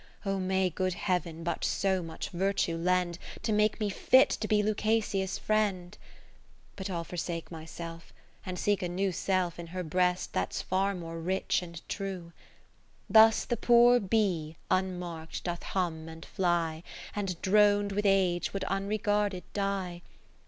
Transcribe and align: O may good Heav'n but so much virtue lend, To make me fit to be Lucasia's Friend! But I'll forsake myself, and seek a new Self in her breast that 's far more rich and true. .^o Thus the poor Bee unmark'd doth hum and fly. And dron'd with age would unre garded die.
O 0.25 0.39
may 0.39 0.71
good 0.71 0.95
Heav'n 0.95 1.43
but 1.43 1.63
so 1.63 2.01
much 2.01 2.29
virtue 2.31 2.75
lend, 2.75 3.19
To 3.43 3.51
make 3.51 3.79
me 3.79 3.91
fit 3.91 4.31
to 4.31 4.47
be 4.47 4.63
Lucasia's 4.63 5.37
Friend! 5.37 5.95
But 6.75 6.89
I'll 6.89 7.03
forsake 7.03 7.51
myself, 7.51 8.11
and 8.43 8.57
seek 8.57 8.81
a 8.81 8.89
new 8.89 9.11
Self 9.11 9.59
in 9.59 9.67
her 9.67 9.83
breast 9.83 10.33
that 10.33 10.53
's 10.53 10.61
far 10.63 10.95
more 10.95 11.19
rich 11.19 11.61
and 11.61 11.87
true. 11.87 12.31
.^o 12.31 12.33
Thus 13.11 13.45
the 13.45 13.57
poor 13.57 13.99
Bee 13.99 14.55
unmark'd 14.71 15.43
doth 15.43 15.61
hum 15.61 16.09
and 16.09 16.25
fly. 16.25 16.81
And 17.15 17.39
dron'd 17.43 17.91
with 17.91 18.07
age 18.07 18.53
would 18.53 18.65
unre 18.71 18.99
garded 18.99 19.43
die. 19.53 20.01